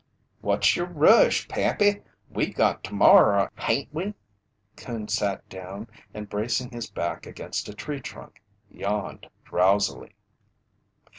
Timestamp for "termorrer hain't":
2.83-3.93